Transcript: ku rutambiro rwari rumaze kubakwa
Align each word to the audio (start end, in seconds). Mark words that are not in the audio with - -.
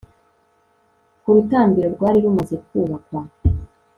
ku 1.21 1.27
rutambiro 1.35 1.87
rwari 1.95 2.17
rumaze 2.25 2.55
kubakwa 2.65 3.21